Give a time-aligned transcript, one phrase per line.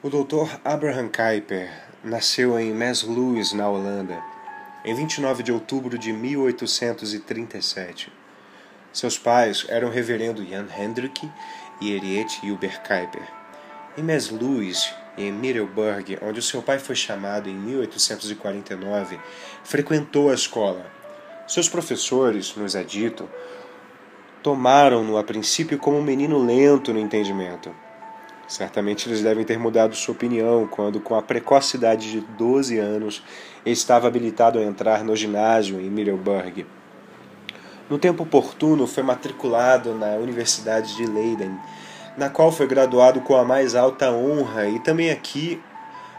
[0.00, 0.60] O Dr.
[0.64, 1.72] Abraham Kuyper
[2.04, 4.22] nasceu em Maasluis, na Holanda,
[4.84, 8.12] em 29 de outubro de 1837.
[8.92, 11.28] Seus pais eram o reverendo Jan Hendrik
[11.80, 13.26] e Henriette Hilbert Kuyper.
[13.96, 19.18] Em Maasluis e em Middelburg, onde seu pai foi chamado em 1849,
[19.64, 20.86] frequentou a escola.
[21.48, 23.28] Seus professores, nos é dito,
[24.44, 27.74] tomaram-no a princípio como um menino lento no entendimento
[28.48, 33.22] Certamente eles devem ter mudado sua opinião quando, com a precocidade de 12 anos,
[33.64, 36.64] estava habilitado a entrar no ginásio em Middelburg.
[37.90, 41.54] No tempo oportuno, foi matriculado na Universidade de Leiden,
[42.16, 45.62] na qual foi graduado com a mais alta honra e também aqui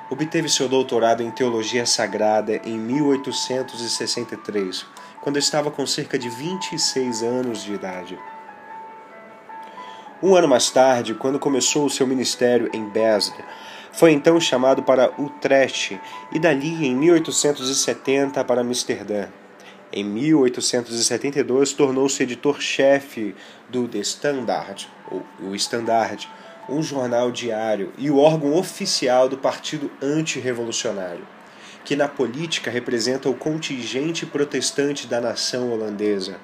[0.10, 4.86] obteve seu doutorado em Teologia Sagrada em 1863,
[5.20, 8.18] quando estava com cerca de 26 anos de idade.
[10.22, 13.34] Um ano mais tarde, quando começou o seu ministério em Besd,
[13.94, 15.98] foi então chamado para Utrecht
[16.34, 19.30] e dali em 1870 para Amsterdã.
[19.94, 23.34] Em 1872 tornou-se editor-chefe
[23.70, 26.30] do The Standard, ou o Standard,
[26.68, 31.26] um jornal diário e o órgão oficial do Partido Antirrevolucionário,
[31.86, 36.36] que na política representa o contingente protestante da nação holandesa.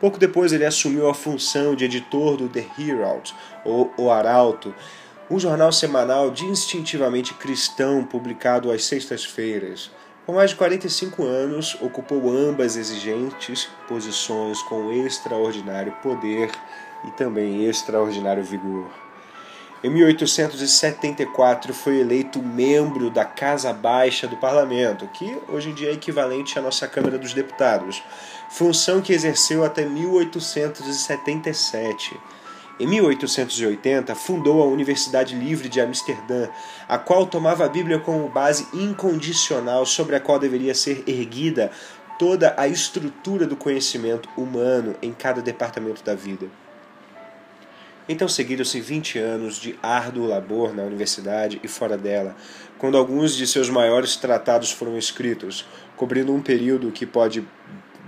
[0.00, 3.34] Pouco depois ele assumiu a função de editor do The Herald,
[3.64, 4.74] ou O Arauto,
[5.30, 9.90] um jornal semanal distintivamente cristão publicado às sextas-feiras.
[10.24, 16.50] Com mais de 45 anos, ocupou ambas exigentes posições com extraordinário poder
[17.06, 19.09] e também extraordinário vigor.
[19.82, 25.94] Em 1874 foi eleito membro da Casa Baixa do Parlamento, que hoje em dia é
[25.94, 28.02] equivalente à nossa Câmara dos Deputados,
[28.50, 32.14] função que exerceu até 1877.
[32.78, 36.50] Em 1880, fundou a Universidade Livre de Amsterdã,
[36.86, 41.70] a qual tomava a Bíblia como base incondicional sobre a qual deveria ser erguida
[42.18, 46.59] toda a estrutura do conhecimento humano em cada departamento da vida.
[48.12, 52.34] Então seguiram-se 20 anos de árduo labor na universidade e fora dela,
[52.76, 55.64] quando alguns de seus maiores tratados foram escritos,
[55.96, 57.46] cobrindo um período que pode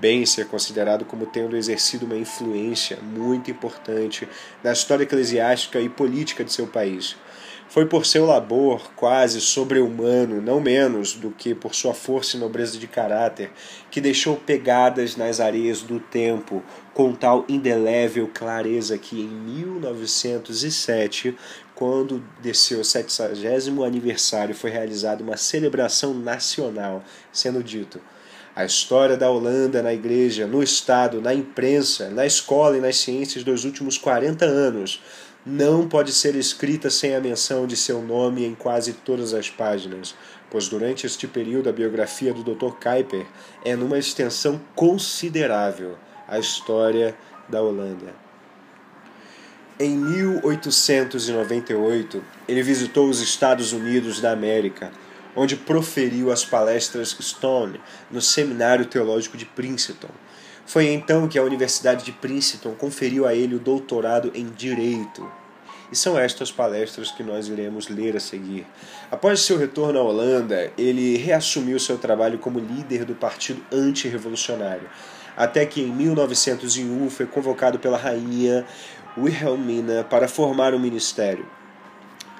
[0.00, 4.28] bem ser considerado como tendo exercido uma influência muito importante
[4.60, 7.14] na história eclesiástica e política de seu país.
[7.72, 12.78] Foi por seu labor quase sobre-humano, não menos do que por sua força e nobreza
[12.78, 13.50] de caráter,
[13.90, 16.62] que deixou pegadas nas areias do tempo
[16.92, 21.34] com tal indelével clareza que em 1907,
[21.74, 27.02] quando de seu 70 aniversário foi realizada uma celebração nacional,
[27.32, 27.98] sendo dito:
[28.54, 33.42] a história da Holanda na igreja, no Estado, na imprensa, na escola e nas ciências
[33.42, 35.00] dos últimos 40 anos
[35.44, 40.14] não pode ser escrita sem a menção de seu nome em quase todas as páginas,
[40.48, 42.76] pois durante este período a biografia do Dr.
[42.80, 43.26] Kuyper
[43.64, 45.98] é numa extensão considerável
[46.28, 47.16] a história
[47.48, 48.14] da Holanda.
[49.80, 54.92] Em 1898, ele visitou os Estados Unidos da América,
[55.34, 60.10] onde proferiu as palestras Stone no Seminário Teológico de Princeton
[60.66, 65.30] foi então que a Universidade de Princeton conferiu a ele o doutorado em Direito.
[65.90, 68.66] E são estas palestras que nós iremos ler a seguir.
[69.10, 74.88] Após seu retorno à Holanda, ele reassumiu seu trabalho como líder do Partido Antirrevolucionário,
[75.36, 78.64] até que em 1901 foi convocado pela rainha
[79.18, 81.46] Wilhelmina para formar um ministério.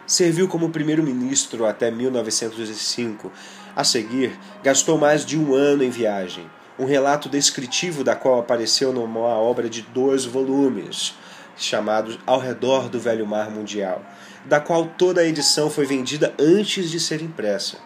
[0.06, 3.30] Serviu como primeiro-ministro até 1905.
[3.76, 6.48] A seguir, gastou mais de um ano em viagem
[6.82, 11.14] um relato descritivo da qual apareceu numa obra de dois volumes,
[11.56, 14.04] chamado Ao Redor do Velho Mar Mundial,
[14.46, 17.78] da qual toda a edição foi vendida antes de ser impressa.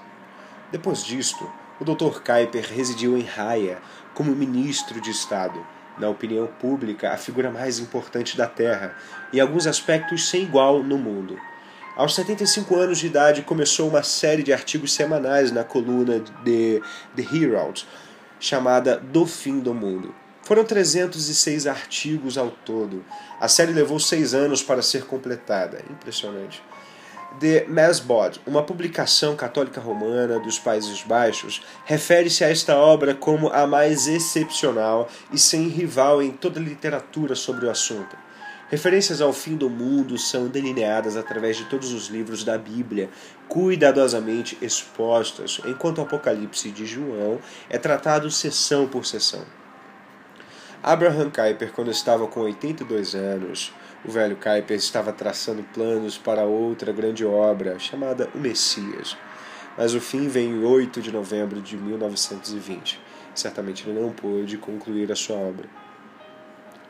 [0.72, 1.46] Depois disto,
[1.78, 2.22] o Dr.
[2.24, 3.76] Kuyper residiu em Haia
[4.14, 5.62] como ministro de Estado,
[5.98, 8.96] na opinião pública a figura mais importante da Terra
[9.30, 11.38] e alguns aspectos sem igual no mundo.
[11.94, 16.82] Aos 75 anos de idade, começou uma série de artigos semanais na coluna de
[17.14, 17.86] The Herald,
[18.38, 20.14] chamada Do Fim do Mundo.
[20.42, 23.04] Foram 306 artigos ao todo.
[23.40, 25.82] A série levou seis anos para ser completada.
[25.90, 26.62] Impressionante.
[27.40, 33.66] The Masbod, uma publicação católica romana dos Países Baixos, refere-se a esta obra como a
[33.66, 38.16] mais excepcional e sem rival em toda a literatura sobre o assunto.
[38.68, 43.08] Referências ao fim do mundo são delineadas através de todos os livros da Bíblia,
[43.46, 47.38] cuidadosamente expostas, enquanto o Apocalipse de João
[47.70, 49.44] é tratado sessão por sessão.
[50.82, 53.72] Abraham Kuyper, quando estava com 82 anos,
[54.04, 59.16] O velho Kuyper estava traçando planos para outra grande obra, chamada O Messias.
[59.76, 63.00] Mas o fim veio em 8 de novembro de 1920.
[63.34, 65.68] Certamente ele não pôde concluir a sua obra.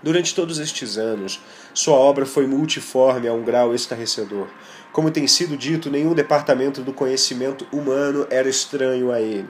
[0.02, 1.40] Durante todos estes anos,
[1.72, 4.46] sua obra foi multiforme a um grau estarrecedor.
[4.92, 9.48] Como tem sido dito, nenhum departamento do conhecimento humano era estranho a ele.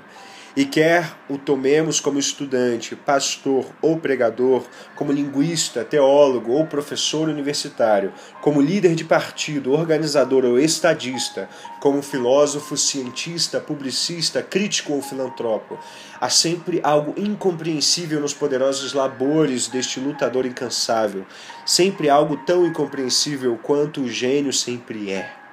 [0.56, 4.64] E quer o tomemos como estudante, pastor ou pregador,
[4.94, 8.10] como linguista, teólogo ou professor universitário,
[8.40, 11.46] como líder de partido, organizador ou estadista,
[11.78, 15.78] como filósofo, cientista, publicista, crítico ou filantropo,
[16.18, 21.26] há sempre algo incompreensível nos poderosos labores deste lutador incansável,
[21.66, 25.45] sempre algo tão incompreensível quanto o gênio sempre é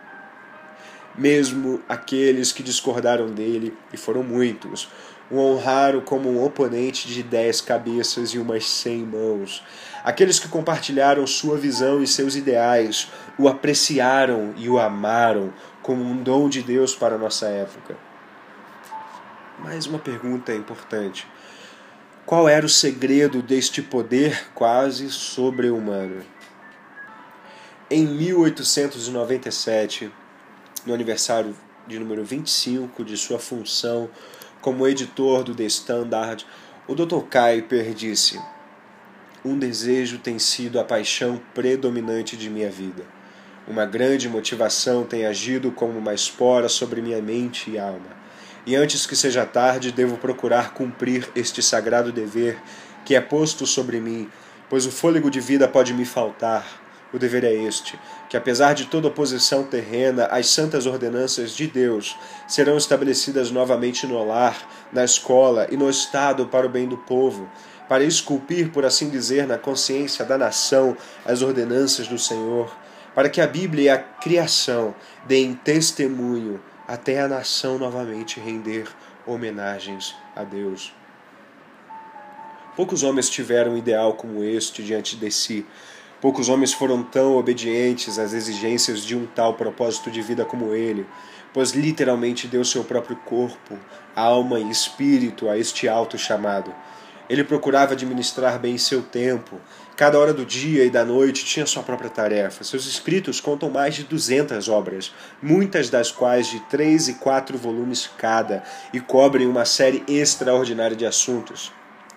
[1.15, 4.89] mesmo aqueles que discordaram dele, e foram muitos,
[5.30, 9.63] o honraram como um oponente de dez cabeças e umas cem mãos.
[10.04, 16.21] Aqueles que compartilharam sua visão e seus ideais, o apreciaram e o amaram como um
[16.21, 17.95] dom de Deus para a nossa época.
[19.59, 21.27] Mais uma pergunta importante.
[22.25, 26.24] Qual era o segredo deste poder quase sobre-humano?
[27.89, 30.12] Em 1897,
[30.85, 31.56] no aniversário
[31.88, 34.09] de número 25 de sua função
[34.62, 36.45] como editor do The Standard,
[36.88, 37.21] o Dr.
[37.30, 38.39] Kuyper disse:
[39.44, 43.03] Um desejo tem sido a paixão predominante de minha vida.
[43.68, 48.24] Uma grande motivação tem agido como uma espora sobre minha mente e alma.
[48.65, 52.57] E antes que seja tarde, devo procurar cumprir este sagrado dever
[53.06, 54.30] que é posto sobre mim,
[54.69, 56.82] pois o fôlego de vida pode me faltar
[57.13, 62.18] o dever é este: que apesar de toda oposição terrena, as santas ordenanças de Deus
[62.48, 67.48] serão estabelecidas novamente no lar, na escola e no Estado para o bem do povo,
[67.88, 72.75] para esculpir, por assim dizer, na consciência da nação as ordenanças do Senhor,
[73.13, 74.95] para que a Bíblia e a criação
[75.25, 78.88] deem testemunho até a nação novamente render
[79.25, 80.94] homenagens a Deus.
[82.75, 85.66] Poucos homens tiveram um ideal como este diante de si,
[86.23, 91.05] Poucos homens foram tão obedientes às exigências de um tal propósito de vida como ele,
[91.53, 93.77] pois literalmente deu seu próprio corpo,
[94.15, 96.73] alma e espírito a este alto chamado.
[97.29, 99.59] Ele procurava administrar bem seu tempo.
[99.97, 102.63] Cada hora do dia e da noite tinha sua própria tarefa.
[102.63, 108.09] Seus escritos contam mais de 200 obras, muitas das quais de três e quatro volumes
[108.17, 111.69] cada, e cobrem uma série extraordinária de assuntos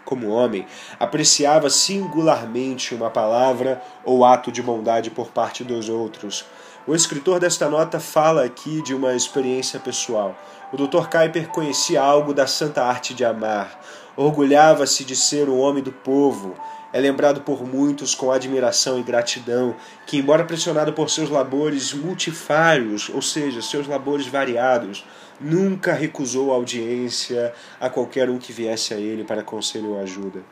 [0.06, 0.64] como homem,
[0.98, 6.46] apreciava singularmente uma palavra ou ato de bondade por parte dos outros.
[6.86, 10.34] O escritor desta nota fala aqui de uma experiência pessoal.
[10.72, 11.08] O Dr.
[11.08, 13.80] Kuyper conhecia algo da santa arte de amar.
[14.16, 16.54] Orgulhava-se de ser um homem do povo.
[16.92, 19.74] É lembrado por muitos com admiração e gratidão,
[20.06, 25.04] que, embora pressionado por seus labores multifários, ou seja, seus labores variados,
[25.40, 30.42] nunca recusou audiência a qualquer um que viesse a ele para conselho ou ajuda.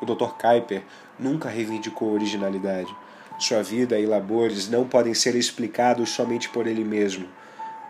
[0.00, 0.30] O Dr.
[0.40, 0.82] Kuyper
[1.18, 2.94] nunca reivindicou originalidade.
[3.38, 7.26] Sua vida e labores não podem ser explicados somente por ele mesmo.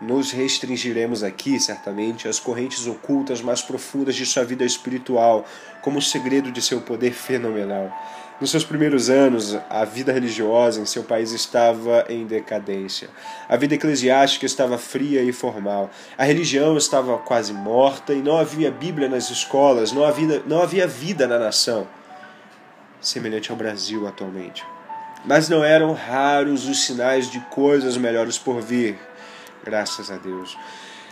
[0.01, 5.45] Nos restringiremos aqui, certamente, às correntes ocultas mais profundas de sua vida espiritual,
[5.81, 7.91] como o segredo de seu poder fenomenal.
[8.41, 13.07] Nos seus primeiros anos, a vida religiosa em seu país estava em decadência.
[13.47, 15.91] A vida eclesiástica estava fria e formal.
[16.17, 20.87] A religião estava quase morta e não havia Bíblia nas escolas, não havia, não havia
[20.87, 21.87] vida na nação.
[22.99, 24.65] Semelhante ao Brasil atualmente.
[25.23, 28.97] Mas não eram raros os sinais de coisas melhores por vir.
[29.63, 30.57] Graças a Deus.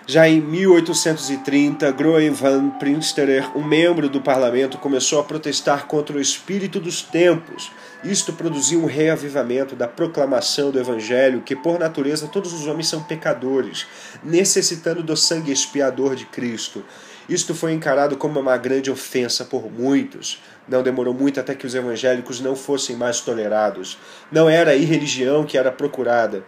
[0.09, 6.19] Já em 1830, Groen van Prinsterer, um membro do parlamento, começou a protestar contra o
[6.19, 7.71] espírito dos tempos.
[8.03, 13.03] Isto produziu um reavivamento da proclamação do evangelho, que por natureza todos os homens são
[13.03, 13.85] pecadores,
[14.23, 16.83] necessitando do sangue expiador de Cristo.
[17.29, 20.41] Isto foi encarado como uma grande ofensa por muitos.
[20.67, 23.99] Não demorou muito até que os evangélicos não fossem mais tolerados.
[24.31, 26.43] Não era a irreligião que era procurada,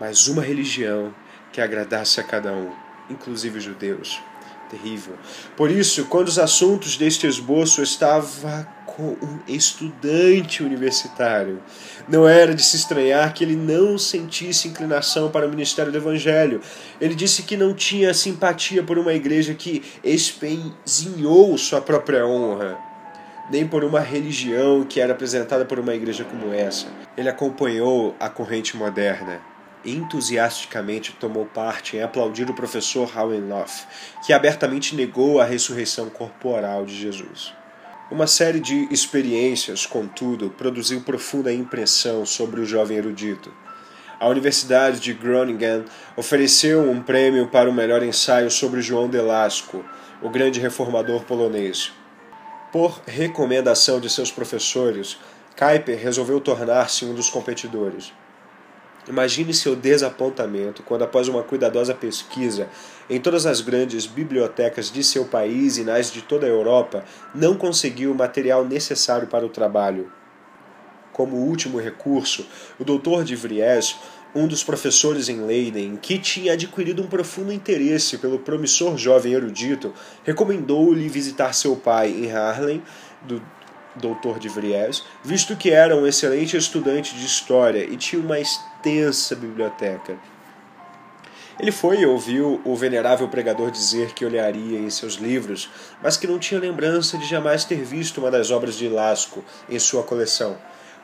[0.00, 1.14] mas uma religião
[1.52, 2.70] que agradasse a cada um,
[3.08, 4.20] inclusive os judeus.
[4.70, 5.14] Terrível.
[5.56, 11.62] Por isso, quando os assuntos deste esboço estava com um estudante universitário,
[12.08, 16.60] não era de se estranhar que ele não sentisse inclinação para o ministério do evangelho.
[17.00, 22.76] Ele disse que não tinha simpatia por uma igreja que espenzinhou sua própria honra
[23.48, 26.88] nem por uma religião que era apresentada por uma igreja como essa.
[27.16, 29.40] Ele acompanhou a corrente moderna
[29.86, 33.86] entusiasticamente tomou parte em aplaudir o professor Howelloff,
[34.24, 37.54] que abertamente negou a ressurreição corporal de Jesus.
[38.10, 43.52] Uma série de experiências, contudo, produziu profunda impressão sobre o jovem erudito.
[44.18, 45.84] A Universidade de Groningen
[46.16, 49.84] ofereceu um prêmio para o melhor ensaio sobre João Delasco,
[50.22, 51.92] o grande reformador polonês.
[52.72, 55.18] Por recomendação de seus professores,
[55.58, 58.12] Kuyper resolveu tornar-se um dos competidores.
[59.08, 62.68] Imagine seu desapontamento quando, após uma cuidadosa pesquisa
[63.08, 67.56] em todas as grandes bibliotecas de seu país e nas de toda a Europa, não
[67.56, 70.10] conseguiu o material necessário para o trabalho.
[71.12, 72.46] Como último recurso,
[72.80, 73.22] o Dr.
[73.22, 73.96] de Vries,
[74.34, 79.94] um dos professores em Leiden, que tinha adquirido um profundo interesse pelo promissor jovem erudito,
[80.24, 82.82] recomendou-lhe visitar seu pai em Haarlem,
[83.22, 83.40] do
[83.96, 88.38] doutor de Vries, visto que era um excelente estudante de história e tinha uma
[88.86, 90.16] extensa biblioteca.
[91.58, 95.70] Ele foi e ouviu o venerável pregador dizer que olharia em seus livros,
[96.02, 99.78] mas que não tinha lembrança de jamais ter visto uma das obras de Lasco em
[99.78, 100.56] sua coleção.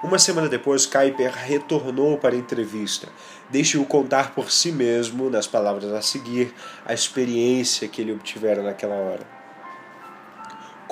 [0.02, 3.08] Uma semana depois, Kuyper retornou para a entrevista.
[3.50, 6.52] Deixe-o contar por si mesmo, nas palavras a seguir,
[6.84, 9.41] a experiência que ele obtivera naquela hora.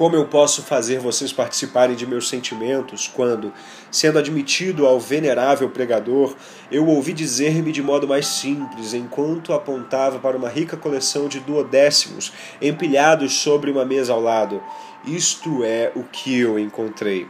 [0.00, 3.52] Como eu posso fazer vocês participarem de meus sentimentos quando,
[3.90, 6.34] sendo admitido ao venerável pregador,
[6.72, 12.32] eu ouvi dizer-me de modo mais simples, enquanto apontava para uma rica coleção de duodécimos
[12.62, 14.62] empilhados sobre uma mesa ao lado:
[15.04, 17.26] Isto é o que eu encontrei.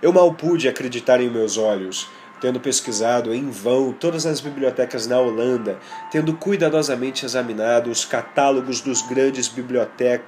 [0.00, 2.08] Eu mal pude acreditar em meus olhos
[2.40, 5.78] tendo pesquisado em vão todas as bibliotecas na Holanda,
[6.10, 9.50] tendo cuidadosamente examinado os catálogos grandes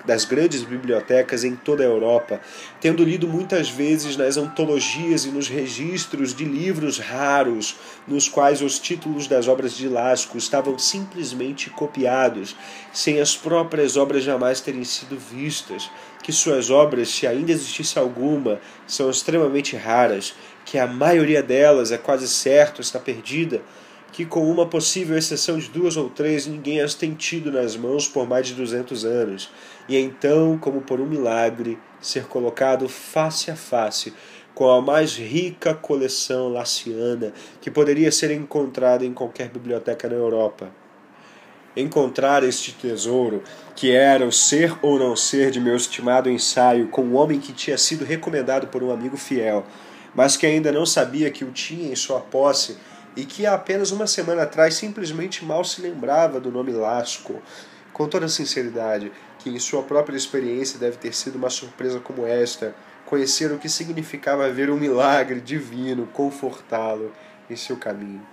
[0.04, 2.40] das grandes bibliotecas em toda a Europa,
[2.80, 7.76] tendo lido muitas vezes nas antologias e nos registros de livros raros,
[8.06, 12.54] nos quais os títulos das obras de Lasco estavam simplesmente copiados,
[12.92, 15.90] sem as próprias obras jamais terem sido vistas,
[16.22, 20.34] que suas obras, se ainda existisse alguma, são extremamente raras,
[20.72, 23.60] que a maioria delas é quase certo está perdida,
[24.10, 28.08] que com uma possível exceção de duas ou três ninguém as tem tido nas mãos
[28.08, 29.50] por mais de duzentos anos,
[29.86, 34.14] e então, como por um milagre, ser colocado face a face
[34.54, 40.70] com a mais rica coleção laciana que poderia ser encontrada em qualquer biblioteca na Europa.
[41.76, 43.42] Encontrar este tesouro,
[43.76, 47.52] que era o ser ou não ser de meu estimado ensaio com um homem que
[47.52, 49.66] tinha sido recomendado por um amigo fiel,
[50.14, 52.76] mas que ainda não sabia que o tinha em sua posse
[53.16, 57.42] e que há apenas uma semana atrás simplesmente mal se lembrava do nome Lasco.
[57.92, 62.74] Com toda sinceridade, que em sua própria experiência deve ter sido uma surpresa como esta,
[63.04, 67.12] conhecer o que significava ver um milagre divino confortá-lo
[67.50, 68.26] em seu caminho.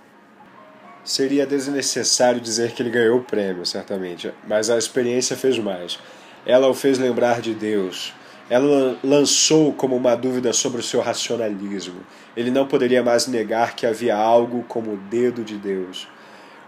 [1.04, 5.98] Seria desnecessário dizer que ele ganhou o prêmio, certamente, mas a experiência fez mais.
[6.46, 8.14] Ela o fez lembrar de Deus.
[8.50, 12.00] Ela lançou como uma dúvida sobre o seu racionalismo.
[12.36, 16.08] Ele não poderia mais negar que havia algo como o dedo de Deus.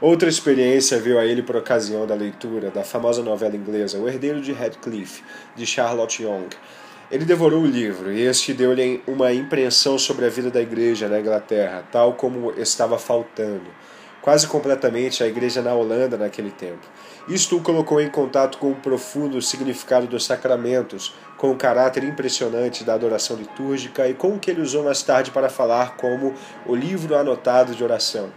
[0.00, 4.40] Outra experiência veio a ele por ocasião da leitura da famosa novela inglesa O Herdeiro
[4.40, 5.24] de Radcliffe,
[5.56, 6.50] de Charlotte Young.
[7.10, 11.18] Ele devorou o livro e este deu-lhe uma impressão sobre a vida da igreja na
[11.18, 13.66] Inglaterra, tal como estava faltando
[14.22, 16.86] quase completamente a igreja na Holanda naquele tempo.
[17.28, 22.84] Isto o colocou em contato com o profundo significado dos sacramentos, com o caráter impressionante
[22.84, 26.32] da adoração litúrgica e com o que ele usou mais tarde para falar como
[26.64, 28.32] o livro anotado de oração.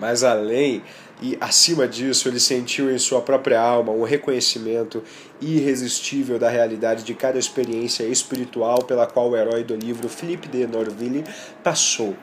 [0.00, 0.82] Mas além
[1.20, 5.04] e acima disso, ele sentiu em sua própria alma um reconhecimento
[5.40, 10.66] irresistível da realidade de cada experiência espiritual pela qual o herói do livro, Philippe de
[10.66, 11.24] Norville,
[11.62, 12.16] passou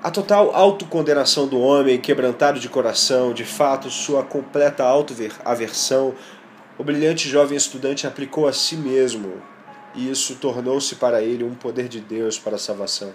[0.00, 6.14] a total autocondenação do homem, quebrantado de coração, de fato, sua completa autoaversão,
[6.78, 9.42] o brilhante jovem estudante aplicou a si mesmo,
[9.96, 13.12] e isso tornou-se para ele um poder de Deus para a salvação.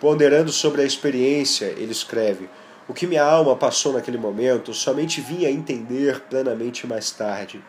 [0.00, 2.50] Ponderando sobre a experiência, ele escreve:
[2.88, 7.62] O que minha alma passou naquele momento somente vim a entender plenamente mais tarde.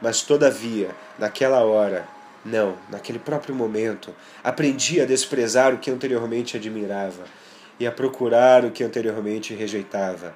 [0.00, 2.06] Mas, todavia, naquela hora,
[2.44, 7.24] não, naquele próprio momento, aprendi a desprezar o que anteriormente admirava
[7.78, 10.34] e a procurar o que anteriormente rejeitava.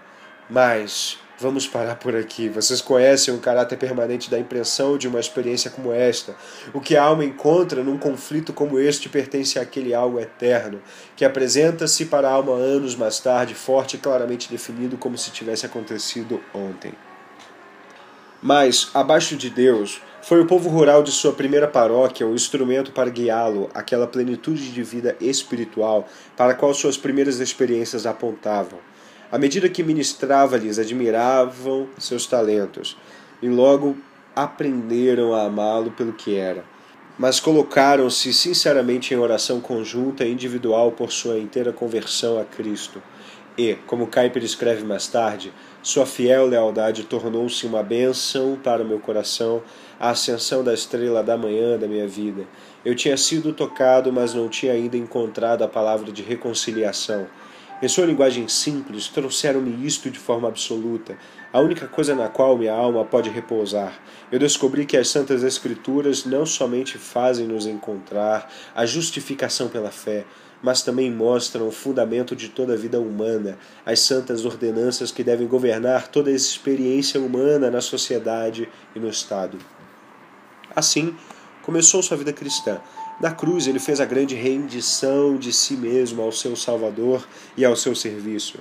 [0.48, 2.48] Mas vamos parar por aqui.
[2.48, 6.34] Vocês conhecem o caráter permanente da impressão de uma experiência como esta.
[6.74, 10.82] O que a alma encontra num conflito como este pertence àquele algo eterno,
[11.16, 15.64] que apresenta-se para a alma anos mais tarde, forte e claramente definido como se tivesse
[15.64, 16.92] acontecido ontem.
[18.42, 23.10] Mas, abaixo de Deus, foi o povo rural de sua primeira paróquia o instrumento para
[23.10, 28.78] guiá-lo àquela plenitude de vida espiritual para a qual suas primeiras experiências apontavam.
[29.30, 32.96] À medida que ministrava-lhes, admiravam seus talentos
[33.42, 33.96] e logo
[34.34, 36.64] aprenderam a amá-lo pelo que era.
[37.20, 43.02] mas colocaram-se sinceramente em oração conjunta e individual por sua inteira conversão a Cristo.
[43.58, 48.98] E, como Kuyper escreve mais tarde, sua fiel lealdade tornou-se uma bênção para o meu
[48.98, 49.62] coração,
[49.98, 52.46] a ascensão da estrela da manhã da minha vida.
[52.84, 57.26] Eu tinha sido tocado, mas não tinha ainda encontrado a palavra de reconciliação.
[57.82, 61.16] Em sua linguagem simples, trouxeram-me isto de forma absoluta,
[61.50, 63.98] a única coisa na qual minha alma pode repousar.
[64.30, 70.26] Eu descobri que as Santas Escrituras não somente fazem nos encontrar a justificação pela fé,
[70.62, 75.46] mas também mostram o fundamento de toda a vida humana, as santas ordenanças que devem
[75.46, 79.58] governar toda a experiência humana na sociedade e no Estado.
[80.74, 81.14] Assim,
[81.62, 82.80] começou sua vida cristã
[83.20, 87.76] na cruz, ele fez a grande rendição de si mesmo ao seu Salvador e ao
[87.76, 88.58] seu serviço.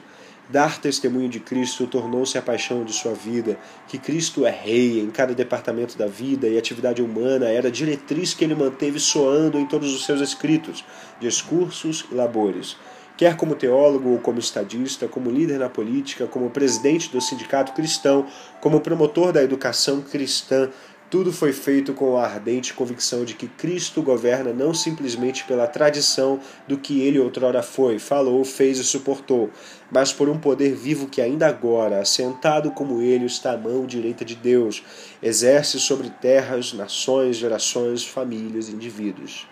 [0.49, 3.55] Dar testemunho de Cristo tornou-se a paixão de sua vida,
[3.87, 8.33] que Cristo é rei em cada departamento da vida e atividade humana era a diretriz
[8.33, 10.83] que ele manteve soando em todos os seus escritos,
[11.19, 12.75] discursos e labores.
[13.15, 18.25] Quer como teólogo ou como estadista, como líder na política, como presidente do sindicato cristão,
[18.59, 20.69] como promotor da educação cristã,
[21.09, 26.39] tudo foi feito com a ardente convicção de que Cristo governa não simplesmente pela tradição
[26.67, 29.49] do que ele outrora foi, falou, fez e suportou,
[29.91, 34.23] mas por um poder vivo que ainda agora, assentado como ele, está à mão direita
[34.23, 34.83] de Deus,
[35.21, 39.47] exerce sobre terras, nações, gerações, famílias, indivíduos.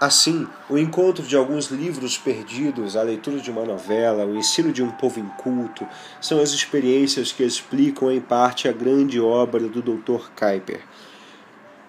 [0.00, 4.82] Assim, o encontro de alguns livros perdidos, a leitura de uma novela, o ensino de
[4.82, 5.86] um povo inculto,
[6.22, 10.30] são as experiências que explicam em parte a grande obra do Dr.
[10.34, 10.80] Kuyper.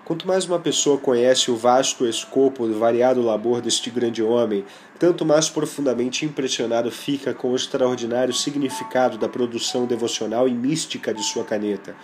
[0.03, 4.65] Quanto mais uma pessoa conhece o vasto escopo do variado labor deste grande homem,
[4.99, 11.23] tanto mais profundamente impressionado fica com o extraordinário significado da produção devocional e mística de
[11.23, 11.95] sua caneta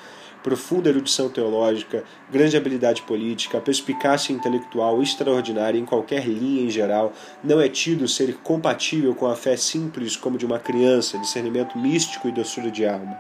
[0.48, 7.12] profunda erudição teológica, grande habilidade política, perspicácia intelectual extraordinária em qualquer linha em geral,
[7.44, 12.30] não é tido ser compatível com a fé simples como de uma criança, discernimento místico
[12.30, 13.20] e doçura de alma.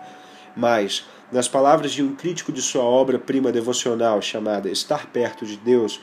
[0.55, 5.99] Mas, nas palavras de um crítico de sua obra-prima devocional chamada Estar Perto de Deus,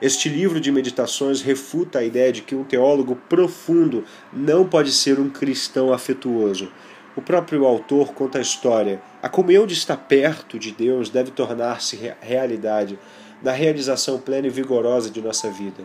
[0.00, 5.18] este livro de meditações refuta a ideia de que um teólogo profundo não pode ser
[5.18, 6.70] um cristão afetuoso.
[7.18, 9.02] O próprio autor conta a história.
[9.20, 12.96] A comunhão de estar perto de Deus deve tornar-se realidade
[13.42, 15.84] na realização plena e vigorosa de nossa vida.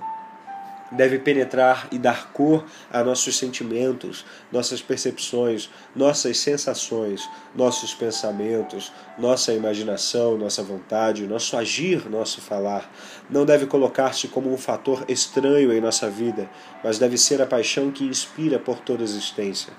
[0.91, 9.55] Deve penetrar e dar cor a nossos sentimentos, nossas percepções, nossas sensações, nossos pensamentos, nossa
[9.55, 12.93] imaginação, nossa vontade, nosso agir, nosso falar.
[13.27, 16.47] Não deve colocar-se como um fator estranho em nossa vida,
[16.83, 19.73] mas deve ser a paixão que inspira por toda a existência.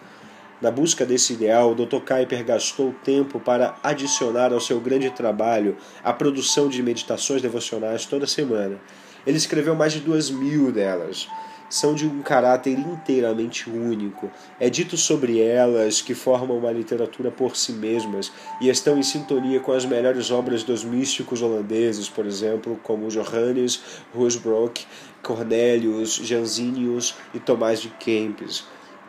[0.62, 1.98] Na busca desse ideal, Dr.
[2.06, 8.26] Kuyper gastou tempo para adicionar ao seu grande trabalho a produção de meditações devocionais toda
[8.26, 8.78] semana.
[9.26, 11.28] Ele escreveu mais de duas mil delas.
[11.68, 14.30] São de um caráter inteiramente único.
[14.60, 19.58] É dito sobre elas que formam uma literatura por si mesmas e estão em sintonia
[19.58, 23.82] com as melhores obras dos místicos holandeses, por exemplo, como Johannes
[24.14, 24.86] Roosbrock,
[25.22, 28.64] Cornelius Jansenius e Tomás de Kempis.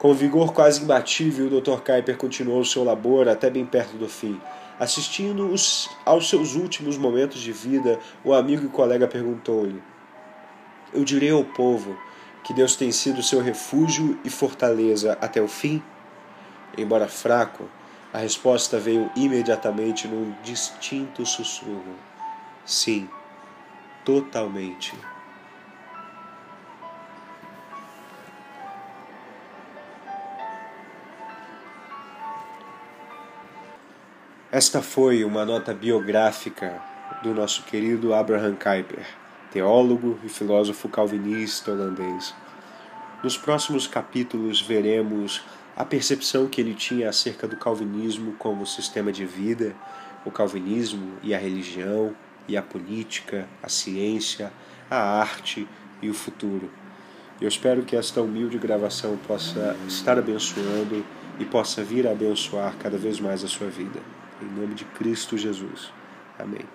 [0.06, 1.82] Com vigor quase imbatível, o Dr.
[1.82, 4.40] Kuiper continuou seu labor até bem perto do fim.
[4.80, 9.82] Assistindo os, aos seus últimos momentos de vida, o amigo e colega perguntou-lhe:
[10.94, 11.98] Eu direi ao povo
[12.44, 15.82] que Deus tem sido seu refúgio e fortaleza até o fim?
[16.78, 17.68] Embora fraco,
[18.14, 21.96] a resposta veio imediatamente num distinto sussurro:
[22.64, 23.10] Sim,
[24.04, 24.94] totalmente.
[34.56, 36.82] Esta foi uma nota biográfica
[37.22, 39.06] do nosso querido Abraham Kuyper,
[39.52, 42.34] teólogo e filósofo calvinista holandês.
[43.22, 45.44] Nos próximos capítulos veremos
[45.76, 49.76] a percepção que ele tinha acerca do calvinismo como sistema de vida,
[50.24, 52.16] o calvinismo e a religião,
[52.48, 54.54] e a política, a ciência,
[54.90, 55.68] a arte
[56.02, 56.72] e o futuro.
[57.42, 61.06] Eu espero que esta humilde gravação possa estar abençoando
[61.38, 64.00] e possa vir a abençoar cada vez mais a sua vida.
[64.42, 65.92] Em nome de Cristo Jesus.
[66.38, 66.66] Amém.